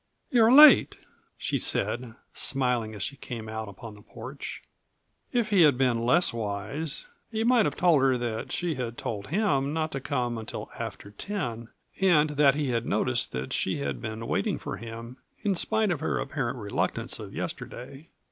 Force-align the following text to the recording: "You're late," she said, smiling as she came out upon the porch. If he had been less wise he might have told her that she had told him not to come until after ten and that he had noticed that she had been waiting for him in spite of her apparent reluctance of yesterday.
"You're 0.31 0.51
late," 0.51 0.97
she 1.37 1.59
said, 1.59 2.15
smiling 2.33 2.95
as 2.95 3.03
she 3.03 3.17
came 3.17 3.47
out 3.47 3.67
upon 3.69 3.93
the 3.93 4.01
porch. 4.01 4.63
If 5.31 5.51
he 5.51 5.61
had 5.61 5.77
been 5.77 6.03
less 6.03 6.33
wise 6.33 7.05
he 7.31 7.43
might 7.43 7.65
have 7.65 7.75
told 7.75 8.01
her 8.01 8.17
that 8.17 8.51
she 8.51 8.73
had 8.73 8.97
told 8.97 9.27
him 9.27 9.73
not 9.73 9.91
to 9.91 10.01
come 10.01 10.39
until 10.39 10.71
after 10.79 11.11
ten 11.11 11.69
and 11.99 12.31
that 12.31 12.55
he 12.55 12.69
had 12.69 12.87
noticed 12.87 13.31
that 13.33 13.53
she 13.53 13.77
had 13.77 14.01
been 14.01 14.25
waiting 14.25 14.57
for 14.57 14.77
him 14.77 15.17
in 15.43 15.53
spite 15.53 15.91
of 15.91 15.99
her 15.99 16.17
apparent 16.17 16.57
reluctance 16.57 17.19
of 17.19 17.35
yesterday. 17.35 18.09